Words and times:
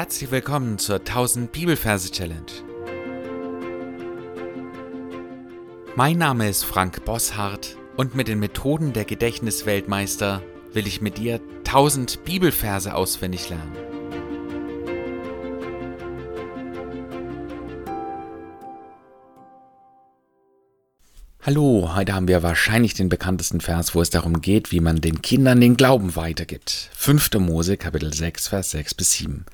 Herzlich 0.00 0.30
willkommen 0.30 0.78
zur 0.78 1.00
1000 1.00 1.52
Bibelverse 1.52 2.10
Challenge. 2.10 2.40
Mein 5.94 6.16
Name 6.16 6.48
ist 6.48 6.64
Frank 6.64 7.04
Bosshardt 7.04 7.76
und 7.98 8.14
mit 8.14 8.26
den 8.26 8.38
Methoden 8.38 8.94
der 8.94 9.04
Gedächtnisweltmeister 9.04 10.42
will 10.72 10.86
ich 10.86 11.02
mit 11.02 11.18
dir 11.18 11.38
1000 11.66 12.24
Bibelverse 12.24 12.94
auswendig 12.94 13.50
lernen. 13.50 13.76
Hallo, 21.42 21.94
heute 21.94 22.14
haben 22.14 22.26
wir 22.26 22.42
wahrscheinlich 22.42 22.94
den 22.94 23.10
bekanntesten 23.10 23.60
Vers, 23.60 23.94
wo 23.94 24.00
es 24.00 24.08
darum 24.08 24.40
geht, 24.40 24.72
wie 24.72 24.80
man 24.80 25.02
den 25.02 25.20
Kindern 25.20 25.60
den 25.60 25.76
Glauben 25.76 26.16
weitergibt. 26.16 26.88
5. 26.94 27.34
Mose, 27.34 27.76
Kapitel 27.76 28.14
6, 28.14 28.48
Vers 28.48 28.70
6 28.70 28.94
bis 28.94 29.12
7. 29.12 29.44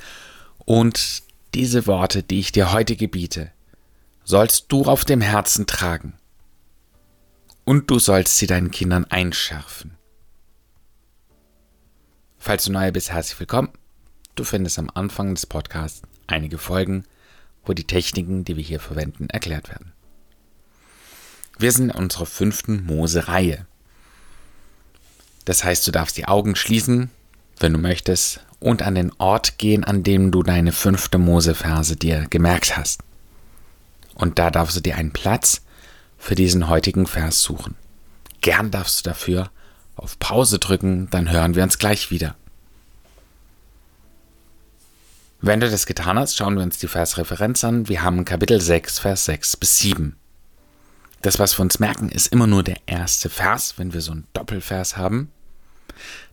Und 0.64 1.22
diese 1.54 1.86
Worte, 1.86 2.22
die 2.22 2.40
ich 2.40 2.52
dir 2.52 2.72
heute 2.72 2.96
gebiete, 2.96 3.52
sollst 4.24 4.66
du 4.68 4.84
auf 4.84 5.04
dem 5.04 5.20
Herzen 5.20 5.66
tragen. 5.66 6.14
Und 7.64 7.90
du 7.90 7.98
sollst 7.98 8.38
sie 8.38 8.46
deinen 8.46 8.70
Kindern 8.70 9.04
einschärfen. 9.04 9.96
Falls 12.38 12.64
du 12.64 12.72
neu 12.72 12.92
bist, 12.92 13.10
herzlich 13.10 13.40
willkommen. 13.40 13.70
Du 14.34 14.44
findest 14.44 14.78
am 14.78 14.90
Anfang 14.94 15.34
des 15.34 15.46
Podcasts 15.46 16.02
einige 16.26 16.58
Folgen, 16.58 17.04
wo 17.64 17.72
die 17.72 17.84
Techniken, 17.84 18.44
die 18.44 18.56
wir 18.56 18.62
hier 18.62 18.80
verwenden, 18.80 19.28
erklärt 19.30 19.68
werden. 19.68 19.92
Wir 21.58 21.72
sind 21.72 21.90
in 21.90 21.96
unserer 21.96 22.26
fünften 22.26 22.84
Mose-Reihe. 22.84 23.66
Das 25.44 25.64
heißt, 25.64 25.86
du 25.86 25.90
darfst 25.90 26.16
die 26.16 26.26
Augen 26.26 26.54
schließen, 26.54 27.10
wenn 27.58 27.72
du 27.72 27.78
möchtest, 27.78 28.40
und 28.66 28.82
an 28.82 28.96
den 28.96 29.12
Ort 29.18 29.58
gehen, 29.58 29.84
an 29.84 30.02
dem 30.02 30.32
du 30.32 30.42
deine 30.42 30.72
fünfte 30.72 31.18
Mose-Verse 31.18 31.94
dir 31.94 32.26
gemerkt 32.30 32.76
hast. 32.76 33.04
Und 34.16 34.40
da 34.40 34.50
darfst 34.50 34.76
du 34.76 34.80
dir 34.80 34.96
einen 34.96 35.12
Platz 35.12 35.62
für 36.18 36.34
diesen 36.34 36.68
heutigen 36.68 37.06
Vers 37.06 37.42
suchen. 37.42 37.76
Gern 38.40 38.72
darfst 38.72 38.98
du 38.98 39.10
dafür 39.10 39.50
auf 39.94 40.18
Pause 40.18 40.58
drücken, 40.58 41.08
dann 41.10 41.30
hören 41.30 41.54
wir 41.54 41.62
uns 41.62 41.78
gleich 41.78 42.10
wieder. 42.10 42.34
Wenn 45.40 45.60
du 45.60 45.70
das 45.70 45.86
getan 45.86 46.18
hast, 46.18 46.36
schauen 46.36 46.56
wir 46.56 46.64
uns 46.64 46.78
die 46.78 46.88
Versreferenz 46.88 47.62
an. 47.62 47.88
Wir 47.88 48.02
haben 48.02 48.24
Kapitel 48.24 48.60
6, 48.60 48.98
Vers 48.98 49.26
6 49.26 49.58
bis 49.58 49.78
7. 49.78 50.16
Das, 51.22 51.38
was 51.38 51.56
wir 51.56 51.62
uns 51.62 51.78
merken, 51.78 52.08
ist 52.08 52.32
immer 52.32 52.48
nur 52.48 52.64
der 52.64 52.78
erste 52.86 53.30
Vers, 53.30 53.74
wenn 53.76 53.92
wir 53.92 54.00
so 54.00 54.10
einen 54.10 54.26
Doppelvers 54.32 54.96
haben. 54.96 55.30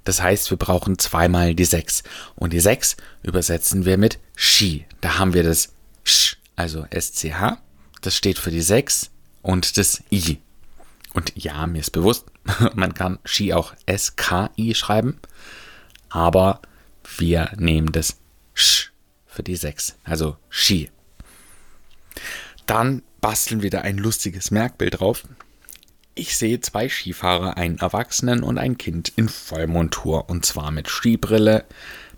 Das 0.04 0.22
heißt, 0.22 0.50
wir 0.50 0.58
brauchen 0.58 1.00
zweimal 1.00 1.56
die 1.56 1.66
6. 1.66 2.04
Und 2.36 2.54
die 2.54 2.60
6 2.60 2.98
übersetzen 3.24 3.86
wir 3.86 3.98
mit 3.98 4.20
Shi. 4.36 4.86
Da 5.02 5.18
haben 5.18 5.34
wir 5.34 5.44
das 5.44 5.74
Sch, 6.04 6.38
also 6.56 6.86
SCH. 6.92 7.58
Das 8.02 8.16
steht 8.16 8.38
für 8.38 8.52
die 8.52 8.62
6 8.62 9.12
und 9.42 9.78
das 9.78 10.04
I. 10.12 10.40
Und 11.14 11.34
ja, 11.36 11.66
mir 11.68 11.80
ist 11.80 11.92
bewusst, 11.92 12.26
man 12.74 12.94
kann 12.94 13.20
Shi 13.24 13.54
auch 13.54 13.74
SKI 13.90 14.76
schreiben. 14.76 15.20
Aber 16.10 16.62
wir 17.18 17.52
nehmen 17.58 17.92
das 17.92 18.18
Sch 18.54 18.92
für 19.26 19.44
die 19.44 19.56
6. 19.56 19.96
Also 20.04 20.38
Shi. 20.50 20.90
Dann 22.66 23.04
basteln 23.22 23.62
wir 23.62 23.70
da 23.70 23.82
ein 23.82 23.98
lustiges 23.98 24.52
Merkbild 24.52 25.00
drauf. 25.00 25.24
Ich 26.16 26.38
sehe 26.38 26.62
zwei 26.62 26.90
Skifahrer, 26.90 27.58
einen 27.58 27.80
Erwachsenen 27.80 28.44
und 28.44 28.58
ein 28.58 28.78
Kind 28.78 29.12
in 29.16 29.30
Vollmontur. 29.30 30.30
Und 30.30 30.46
zwar 30.46 30.70
mit 30.72 30.88
Skibrille, 30.88 31.66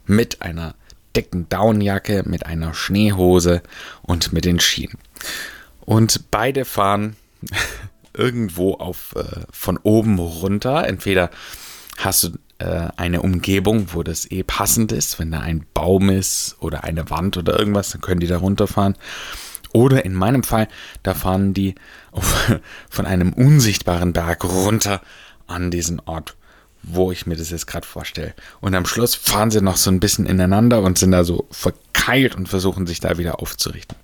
mit 0.05 0.41
einer 0.41 0.75
dicken 1.15 1.47
Downjacke, 1.47 2.23
mit 2.25 2.45
einer 2.45 2.73
Schneehose 2.73 3.63
und 4.01 4.33
mit 4.33 4.43
den 4.43 4.59
Skien. 4.59 4.91
Und 5.79 6.29
beide 6.29 6.65
fahren 6.65 7.15
irgendwo 8.13 8.73
auf, 8.73 9.13
äh, 9.15 9.41
von 9.51 9.77
oben 9.77 10.19
runter. 10.19 10.85
Entweder 10.87 11.29
hast 11.97 12.23
du 12.23 12.29
äh, 12.57 12.89
eine 12.97 13.21
Umgebung, 13.21 13.93
wo 13.93 14.03
das 14.03 14.29
eh 14.29 14.43
passend 14.43 14.91
ist, 14.91 15.19
wenn 15.19 15.31
da 15.31 15.39
ein 15.39 15.65
Baum 15.73 16.09
ist 16.09 16.57
oder 16.59 16.83
eine 16.83 17.09
Wand 17.09 17.37
oder 17.37 17.57
irgendwas, 17.57 17.91
dann 17.91 18.01
können 18.01 18.19
die 18.19 18.27
da 18.27 18.37
runterfahren. 18.37 18.95
Oder 19.75 20.05
in 20.05 20.13
meinem 20.13 20.43
Fall, 20.43 20.69
da 21.03 21.13
fahren 21.13 21.53
die 21.53 21.75
auf, 22.13 22.49
von 22.89 23.05
einem 23.05 23.33
unsichtbaren 23.33 24.13
Berg 24.13 24.45
runter 24.45 25.01
an 25.47 25.69
diesen 25.69 25.99
Ort, 25.99 26.37
wo 26.81 27.11
ich 27.11 27.25
mir 27.25 27.35
das 27.35 27.49
jetzt 27.49 27.67
gerade 27.67 27.85
vorstelle. 27.85 28.33
Und 28.61 28.73
am 28.73 28.85
Schluss 28.85 29.15
fahren 29.15 29.51
sie 29.51 29.59
noch 29.59 29.75
so 29.75 29.91
ein 29.91 29.99
bisschen 29.99 30.27
ineinander 30.27 30.81
und 30.81 30.97
sind 30.97 31.11
da 31.11 31.25
so 31.25 31.45
verkeilt 31.51 32.35
und 32.35 32.47
versuchen 32.47 32.87
sich 32.87 33.01
da 33.01 33.17
wieder 33.17 33.41
aufzurichten. 33.41 33.97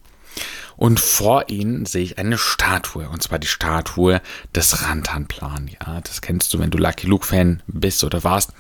Und 0.76 1.00
vor 1.00 1.48
ihnen 1.48 1.86
sehe 1.86 2.03
ich 2.03 2.18
eine 2.18 2.38
Statue, 2.38 3.08
und 3.08 3.24
zwar 3.24 3.40
die 3.40 3.48
Statue 3.48 4.20
des 4.53 4.84
Rantanplan. 4.84 5.70
Ja, 5.70 6.02
das 6.02 6.22
kennst 6.22 6.53
du, 6.53 6.59
wenn 6.59 6.72
du 6.72 6.80
Lucky 6.80 7.08
Luke 7.08 7.26
Fan 7.26 7.64
bist 7.68 8.03
oder 8.03 8.26
warst. 8.26 8.52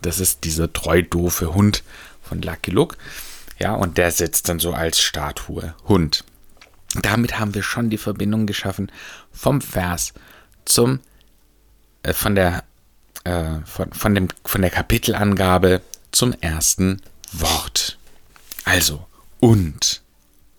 Das 0.00 0.18
ist 0.18 0.44
dieser 0.44 0.72
treu 0.72 1.02
doofe 1.02 1.52
Hund 1.52 1.82
von 2.22 2.40
Lucky 2.40 2.70
Luke. 2.70 2.96
Ja, 3.58 3.74
und 3.74 3.98
der 3.98 4.10
sitzt 4.12 4.48
dann 4.48 4.60
so 4.60 4.72
als 4.72 4.98
Statue 4.98 5.74
Hund. 5.86 6.24
Damit 7.02 7.38
haben 7.38 7.54
wir 7.54 7.62
schon 7.62 7.90
die 7.90 7.98
Verbindung 7.98 8.46
geschaffen 8.46 8.90
vom 9.32 9.60
Vers 9.60 10.12
zum 10.64 11.00
äh, 12.02 12.12
von 12.12 12.34
der 12.34 12.64
äh, 13.24 13.60
von, 13.64 13.92
von 13.92 14.14
dem 14.14 14.28
von 14.44 14.60
der 14.60 14.70
Kapitelangabe 14.70 15.80
zum 16.12 16.32
ersten 16.34 17.02
Wort. 17.32 17.98
Also 18.64 19.06
und 19.40 20.02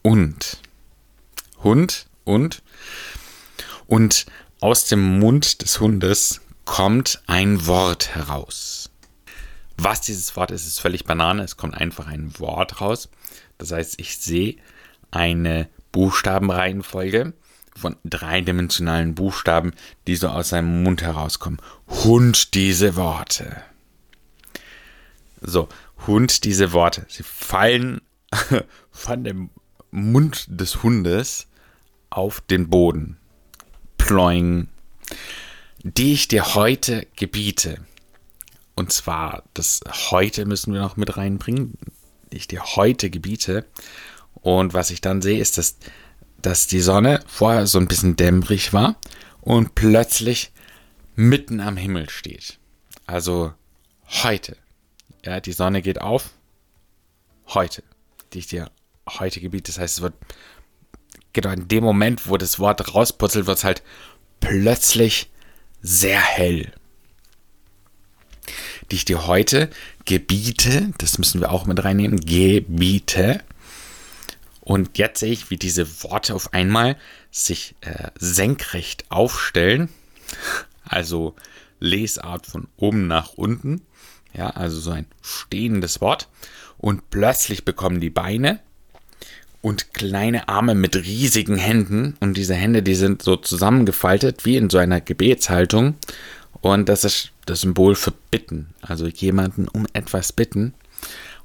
und 0.01 0.57
Hund 1.63 2.07
und 2.23 2.61
und 3.87 4.25
aus 4.59 4.85
dem 4.87 5.19
Mund 5.19 5.61
des 5.61 5.79
Hundes 5.79 6.41
kommt 6.65 7.21
ein 7.27 7.67
Wort 7.67 8.15
heraus. 8.15 8.89
Was 9.77 10.01
dieses 10.01 10.35
Wort 10.35 10.51
ist, 10.51 10.65
ist 10.65 10.79
völlig 10.79 11.05
Banane. 11.05 11.43
Es 11.43 11.57
kommt 11.57 11.75
einfach 11.75 12.07
ein 12.07 12.37
Wort 12.39 12.81
raus. 12.81 13.09
Das 13.57 13.71
heißt, 13.71 13.99
ich 13.99 14.17
sehe 14.17 14.57
eine 15.11 15.69
Buchstabenreihenfolge 15.95 17.31
von 17.73 17.95
dreidimensionalen 18.03 19.15
Buchstaben, 19.15 19.71
die 20.07 20.17
so 20.17 20.27
aus 20.27 20.49
seinem 20.49 20.83
Mund 20.83 21.01
herauskommen. 21.01 21.61
Hund 21.87 22.53
diese 22.53 22.97
Worte. 22.97 23.63
So, 25.39 25.69
Hund 26.05 26.43
diese 26.43 26.73
Worte. 26.73 27.05
Sie 27.07 27.23
fallen 27.23 28.01
von 28.91 29.23
dem 29.23 29.51
Mund 29.89 30.47
des 30.49 30.83
Hundes 30.83 31.47
auf 32.09 32.41
den 32.41 32.69
Boden. 32.69 33.15
Ploing. 33.97 34.67
Die 35.81 36.11
ich 36.11 36.27
dir 36.27 36.55
heute 36.55 37.07
gebiete. 37.15 37.77
Und 38.75 38.91
zwar, 38.91 39.43
das 39.53 39.79
heute 40.11 40.45
müssen 40.45 40.73
wir 40.73 40.81
noch 40.81 40.97
mit 40.97 41.15
reinbringen. 41.15 41.77
Die 42.33 42.37
ich 42.37 42.49
dir 42.49 42.65
heute 42.75 43.09
gebiete. 43.09 43.65
Und 44.41 44.73
was 44.73 44.91
ich 44.91 45.01
dann 45.01 45.21
sehe, 45.21 45.39
ist, 45.39 45.57
dass, 45.57 45.77
dass 46.41 46.67
die 46.67 46.81
Sonne 46.81 47.23
vorher 47.27 47.67
so 47.67 47.79
ein 47.79 47.87
bisschen 47.87 48.15
dämmerig 48.15 48.73
war 48.73 48.95
und 49.41 49.75
plötzlich 49.75 50.51
mitten 51.15 51.59
am 51.59 51.77
Himmel 51.77 52.09
steht. 52.09 52.59
Also 53.05 53.53
heute. 54.23 54.57
Ja, 55.23 55.39
die 55.39 55.53
Sonne 55.53 55.81
geht 55.81 56.01
auf. 56.01 56.31
Heute. 57.47 57.83
Die 58.33 58.39
ich 58.39 58.47
dir 58.47 58.69
heute 59.07 59.39
gebiete. 59.39 59.71
Das 59.71 59.79
heißt, 59.79 59.97
es 59.97 60.01
wird 60.01 60.13
genau 61.33 61.51
in 61.51 61.67
dem 61.67 61.83
Moment, 61.83 62.27
wo 62.27 62.37
das 62.37 62.59
Wort 62.59 62.93
rausputzelt, 62.93 63.47
wird 63.47 63.57
es 63.57 63.63
halt 63.63 63.83
plötzlich 64.39 65.29
sehr 65.81 66.19
hell. 66.19 66.71
Die 68.91 68.95
ich 68.95 69.05
dir 69.05 69.27
heute 69.27 69.69
gebiete, 70.05 70.91
das 70.97 71.17
müssen 71.17 71.41
wir 71.41 71.51
auch 71.51 71.65
mit 71.65 71.83
reinnehmen, 71.83 72.19
gebiete, 72.19 73.43
und 74.65 74.97
jetzt 74.97 75.19
sehe 75.19 75.31
ich, 75.31 75.51
wie 75.51 75.57
diese 75.57 76.03
Worte 76.03 76.33
auf 76.33 76.51
einmal 76.53 76.97
sich 77.29 77.75
äh, 77.81 78.09
senkrecht 78.17 79.05
aufstellen. 79.09 79.89
Also 80.83 81.35
Lesart 81.79 82.47
von 82.47 82.67
oben 82.75 83.05
nach 83.07 83.33
unten. 83.33 83.81
Ja, 84.33 84.49
also 84.49 84.79
so 84.79 84.89
ein 84.89 85.05
stehendes 85.21 86.01
Wort. 86.01 86.27
Und 86.79 87.11
plötzlich 87.11 87.63
bekommen 87.63 87.99
die 87.99 88.09
Beine 88.09 88.59
und 89.61 89.93
kleine 89.93 90.49
Arme 90.49 90.73
mit 90.73 90.95
riesigen 90.95 91.57
Händen. 91.57 92.17
Und 92.19 92.35
diese 92.35 92.55
Hände, 92.55 92.81
die 92.81 92.95
sind 92.95 93.21
so 93.21 93.35
zusammengefaltet 93.35 94.45
wie 94.45 94.57
in 94.57 94.71
so 94.71 94.79
einer 94.79 94.99
Gebetshaltung. 94.99 95.93
Und 96.61 96.89
das 96.89 97.03
ist 97.03 97.31
das 97.45 97.61
Symbol 97.61 97.93
für 97.93 98.13
Bitten. 98.31 98.73
Also 98.81 99.05
jemanden 99.05 99.67
um 99.67 99.85
etwas 99.93 100.33
bitten. 100.33 100.73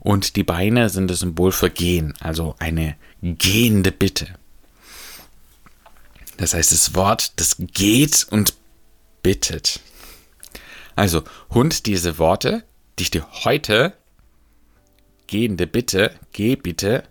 Und 0.00 0.36
die 0.36 0.44
Beine 0.44 0.88
sind 0.88 1.08
das 1.08 1.20
Symbol 1.20 1.52
für 1.52 1.70
Gehen, 1.70 2.14
also 2.20 2.56
eine 2.58 2.96
gehende 3.22 3.92
Bitte. 3.92 4.34
Das 6.38 6.54
heißt, 6.54 6.72
das 6.72 6.94
Wort, 6.94 7.38
das 7.38 7.56
geht 7.58 8.26
und 8.30 8.54
bittet. 9.22 9.80
Also, 10.96 11.22
Hund, 11.50 11.84
diese 11.84 12.18
Worte, 12.18 12.64
die 12.98 13.04
ich 13.04 13.10
dir 13.10 13.26
heute 13.44 13.92
gehende 15.26 15.66
Bitte, 15.66 16.18
geh 16.32 16.56
bitte, 16.56 17.04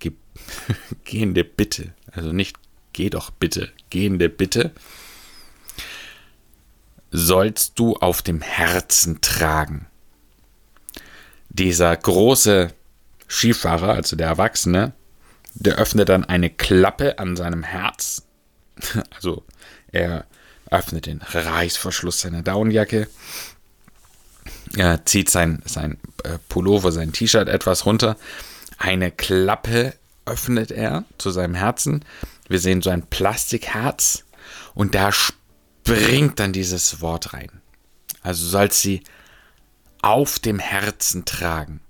ge, 0.00 0.12
gehende 1.04 1.44
Bitte, 1.44 1.94
also 2.10 2.32
nicht 2.32 2.56
geh 2.92 3.08
doch 3.08 3.30
bitte, 3.30 3.72
gehende 3.90 4.28
Bitte, 4.28 4.72
sollst 7.12 7.78
du 7.78 7.94
auf 7.96 8.20
dem 8.22 8.42
Herzen 8.42 9.20
tragen. 9.20 9.86
Dieser 11.58 11.96
große 11.96 12.72
Skifahrer, 13.28 13.94
also 13.94 14.14
der 14.14 14.28
Erwachsene, 14.28 14.92
der 15.54 15.76
öffnet 15.76 16.10
dann 16.10 16.24
eine 16.24 16.50
Klappe 16.50 17.18
an 17.18 17.36
seinem 17.36 17.62
Herz. 17.62 18.22
Also 19.14 19.42
er 19.90 20.26
öffnet 20.70 21.06
den 21.06 21.22
Reißverschluss 21.22 22.20
seiner 22.20 22.42
Daunenjacke. 22.42 23.08
Zieht 25.06 25.30
sein, 25.30 25.62
sein 25.64 25.96
äh, 26.24 26.38
Pullover, 26.50 26.92
sein 26.92 27.12
T-Shirt 27.12 27.48
etwas 27.48 27.86
runter. 27.86 28.16
Eine 28.76 29.10
Klappe 29.10 29.94
öffnet 30.26 30.70
er 30.70 31.04
zu 31.16 31.30
seinem 31.30 31.54
Herzen. 31.54 32.04
Wir 32.48 32.58
sehen 32.58 32.82
so 32.82 32.90
ein 32.90 33.06
Plastikherz 33.06 34.24
und 34.74 34.94
da 34.94 35.10
springt 35.12 36.38
dann 36.38 36.52
dieses 36.52 37.00
Wort 37.00 37.32
rein. 37.32 37.62
Also 38.22 38.44
soll 38.46 38.70
sie 38.72 39.02
auf 40.06 40.38
dem 40.38 40.60
Herzen 40.60 41.24
tragen. 41.24 41.80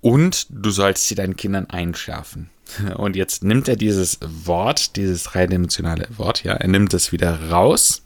Und 0.00 0.46
du 0.48 0.70
sollst 0.70 1.08
sie 1.08 1.16
deinen 1.16 1.34
Kindern 1.34 1.68
einschärfen. 1.68 2.48
Und 2.94 3.16
jetzt 3.16 3.42
nimmt 3.42 3.66
er 3.66 3.74
dieses 3.74 4.18
Wort, 4.22 4.94
dieses 4.94 5.24
dreidimensionale 5.24 6.06
Wort, 6.16 6.44
ja, 6.44 6.52
er 6.52 6.68
nimmt 6.68 6.94
es 6.94 7.10
wieder 7.10 7.50
raus 7.50 8.02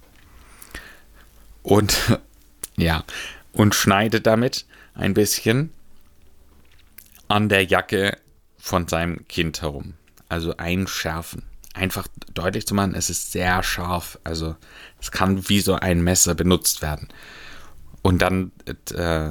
und 1.63 2.19
ja, 2.77 3.05
und 3.53 3.75
schneidet 3.75 4.27
damit 4.27 4.65
ein 4.95 5.13
bisschen 5.13 5.71
an 7.29 7.51
der 7.51 7.65
Jacke 7.65 8.17
von 8.59 8.89
seinem 8.89 9.29
Kind 9.29 9.61
herum. 9.61 9.93
Also 10.31 10.57
einschärfen. 10.57 11.43
Einfach 11.75 12.09
deutlich 12.33 12.67
zu 12.67 12.75
machen, 12.75 12.95
es 12.95 13.11
ist 13.11 13.33
sehr 13.33 13.63
scharf. 13.63 14.19
Also 14.25 14.57
es 15.01 15.11
kann 15.11 15.49
wie 15.51 15.61
so 15.61 15.75
ein 15.75 16.03
Messer 16.03 16.35
benutzt 16.35 16.81
werden. 16.81 17.09
Und 18.05 18.21
dann 18.21 18.53
äh, 18.95 19.31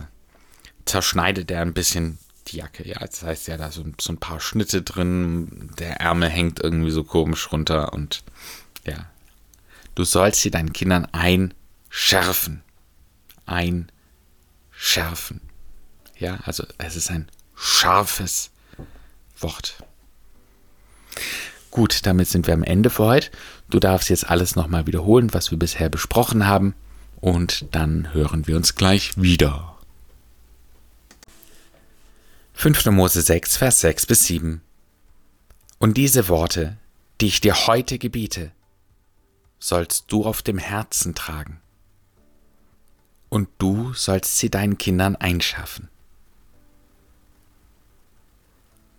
zerschneidet 0.85 1.51
er 1.51 1.61
ein 1.61 1.75
bisschen 1.75 2.17
die 2.47 2.57
Jacke. 2.57 2.87
Ja, 2.87 2.97
das 2.99 3.21
heißt 3.21 3.47
ja, 3.47 3.55
da 3.55 3.69
so, 3.69 3.85
so 4.01 4.11
ein 4.11 4.17
paar 4.17 4.39
Schnitte 4.39 4.81
drin. 4.81 5.69
Der 5.77 6.01
Ärmel 6.01 6.29
hängt 6.29 6.59
irgendwie 6.59 6.89
so 6.89 7.03
komisch 7.03 7.51
runter. 7.51 7.93
Und 7.93 8.23
ja, 8.83 9.05
du 9.93 10.03
sollst 10.03 10.41
sie 10.41 10.49
deinen 10.49 10.73
Kindern 10.73 11.07
einschärfen. 11.11 12.63
Einschärfen. 13.45 15.39
Ja, 16.17 16.39
also 16.43 16.65
es 16.79 16.95
ist 16.95 17.11
ein 17.11 17.29
scharfes 17.55 18.49
Wort. 19.37 19.83
Gut, 21.69 22.07
damit 22.07 22.27
sind 22.27 22.47
wir 22.47 22.55
am 22.55 22.63
Ende 22.63 22.89
für 22.89 23.05
heute. 23.05 23.29
Du 23.69 23.79
darfst 23.79 24.09
jetzt 24.09 24.27
alles 24.27 24.55
nochmal 24.55 24.87
wiederholen, 24.87 25.31
was 25.31 25.51
wir 25.51 25.59
bisher 25.59 25.89
besprochen 25.89 26.47
haben. 26.47 26.73
Und 27.23 27.73
dann 27.73 28.13
hören 28.13 28.47
wir 28.47 28.57
uns 28.57 28.75
gleich 28.75 29.13
wieder. 29.15 29.77
5. 32.51 32.87
Mose 32.87 33.21
6, 33.21 33.55
Vers 33.55 33.79
6 33.79 34.07
bis 34.07 34.25
7. 34.25 34.61
Und 35.79 35.95
diese 35.95 36.27
Worte, 36.27 36.75
die 37.21 37.27
ich 37.27 37.39
dir 37.39 37.65
heute 37.65 37.97
gebiete, 37.97 38.51
sollst 39.57 40.11
du 40.11 40.25
auf 40.25 40.41
dem 40.41 40.57
Herzen 40.57 41.15
tragen. 41.15 41.61
Und 43.29 43.47
du 43.57 43.93
sollst 43.93 44.37
sie 44.37 44.49
deinen 44.49 44.77
Kindern 44.77 45.15
einschaffen. 45.15 45.87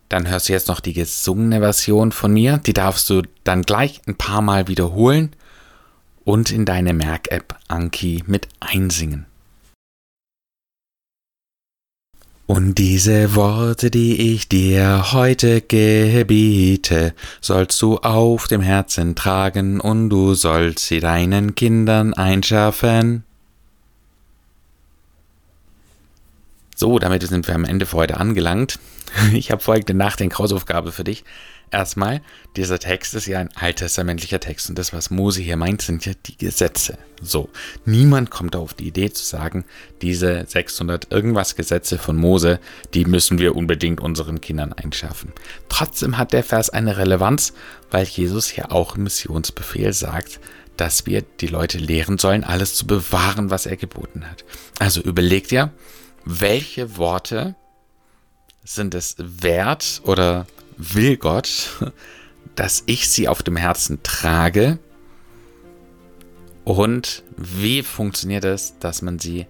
Dann 0.09 0.27
hörst 0.27 0.49
du 0.49 0.55
jetzt 0.55 0.69
noch 0.69 0.81
die 0.81 0.95
gesungene 0.95 1.61
Version 1.61 2.11
von 2.11 2.33
mir. 2.33 2.57
Die 2.57 2.73
darfst 2.73 3.11
du 3.11 3.21
dann 3.45 3.65
gleich 3.65 4.01
ein 4.07 4.17
paar 4.17 4.41
Mal 4.41 4.67
wiederholen 4.67 5.37
und 6.25 6.51
in 6.51 6.65
deine 6.65 6.95
Merk-App 6.95 7.59
Anki 7.69 8.25
mit 8.27 8.49
einsingen. 8.61 9.27
Und 12.47 12.77
diese 12.77 13.35
Worte, 13.37 13.91
die 13.91 14.35
ich 14.35 14.49
dir 14.49 15.13
heute 15.13 15.63
gebiete, 15.63 17.15
sollst 17.41 17.81
du 17.81 17.99
auf 17.99 18.49
dem 18.49 18.61
Herzen 18.61 19.15
tragen 19.15 19.81
und 19.81 20.11
du 20.11 20.35
sollst 20.35 20.87
sie 20.87 21.01
deinen 21.01 21.55
Kindern 21.55 22.13
einschärfen. 22.13 23.25
So, 26.77 26.99
damit 26.99 27.23
sind 27.27 27.49
wir 27.49 27.55
am 27.55 27.65
Ende 27.65 27.87
für 27.87 27.97
heute 27.97 28.19
angelangt. 28.19 28.79
Ich 29.33 29.51
habe 29.51 29.63
folgende 29.63 29.95
Nachdenkhausaufgabe 29.95 30.93
für 30.93 31.05
dich. 31.05 31.25
Erstmal, 31.71 32.21
dieser 32.57 32.79
Text 32.79 33.15
ist 33.15 33.27
ja 33.27 33.41
ein 33.41 33.49
alttestamentlicher 33.57 34.39
Text 34.39 34.69
und 34.69 34.79
das, 34.79 34.93
was 34.93 35.11
Mose 35.11 35.43
hier 35.43 35.57
meint, 35.57 35.83
sind 35.83 36.07
ja 36.07 36.13
die 36.27 36.39
Gesetze. 36.39 36.99
So, 37.21 37.49
niemand 37.85 38.31
kommt 38.31 38.55
auf 38.55 38.75
die 38.75 38.87
Idee 38.87 39.11
zu 39.11 39.25
sagen, 39.25 39.65
diese 40.01 40.45
600 40.47 41.11
irgendwas 41.11 41.57
Gesetze 41.57 41.99
von 41.99 42.17
Mose, 42.17 42.61
die 42.93 43.05
müssen 43.07 43.39
wir 43.41 43.57
unbedingt 43.57 44.01
unseren 44.01 44.41
Kindern 44.41 44.73
einschaffen. 44.73 45.33
Trotzdem 45.69 46.17
hat 46.17 46.33
der 46.33 46.45
Vers 46.45 46.71
eine 46.71 46.97
Relevanz, 46.97 47.55
weil 47.91 48.05
Jesus 48.05 48.55
ja 48.55 48.71
auch 48.71 48.95
im 48.95 49.05
Missionsbefehl 49.05 49.93
sagt, 49.93 50.39
dass 50.77 51.07
wir 51.07 51.23
die 51.23 51.49
Leute 51.49 51.79
lehren 51.79 52.19
sollen, 52.19 52.45
alles 52.45 52.75
zu 52.75 52.87
bewahren, 52.87 53.51
was 53.51 53.67
er 53.67 53.77
geboten 53.77 54.29
hat. 54.31 54.45
Also 54.79 55.01
überlegt 55.01 55.51
ja, 55.51 55.73
welche 56.25 56.97
Worte 56.99 57.57
sind 58.65 58.95
es 58.95 59.17
wert 59.19 60.01
oder 60.05 60.47
will 60.77 61.17
Gott, 61.17 61.71
dass 62.57 62.83
ich 62.87 63.09
sie 63.09 63.29
auf 63.29 63.43
dem 63.43 63.57
Herzen 63.57 64.03
trage? 64.03 64.79
Und 66.65 67.23
wie 67.37 67.83
funktioniert 67.83 68.45
es, 68.45 68.79
dass 68.79 69.03
man 69.03 69.19
sie 69.19 69.47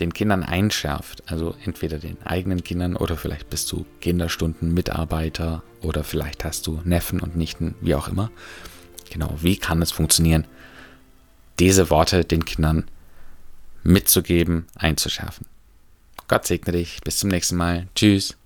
den 0.00 0.14
Kindern 0.14 0.42
einschärft? 0.42 1.22
Also 1.26 1.54
entweder 1.64 1.98
den 1.98 2.20
eigenen 2.22 2.64
Kindern 2.64 2.96
oder 2.96 3.18
vielleicht 3.18 3.50
bist 3.50 3.70
du 3.70 3.84
Kinderstundenmitarbeiter 4.00 5.62
oder 5.82 6.04
vielleicht 6.04 6.44
hast 6.44 6.66
du 6.66 6.80
Neffen 6.84 7.20
und 7.20 7.36
Nichten, 7.36 7.74
wie 7.82 7.94
auch 7.94 8.08
immer. 8.08 8.30
Genau, 9.10 9.34
wie 9.40 9.58
kann 9.58 9.82
es 9.82 9.92
funktionieren, 9.92 10.46
diese 11.58 11.90
Worte 11.90 12.24
den 12.24 12.46
Kindern 12.46 12.84
mitzugeben, 13.82 14.66
einzuschärfen? 14.74 15.46
Gott 16.28 16.46
segne 16.46 16.72
dich. 16.72 17.00
Bis 17.02 17.18
zum 17.18 17.30
nächsten 17.30 17.56
Mal. 17.56 17.88
Tschüss. 17.94 18.37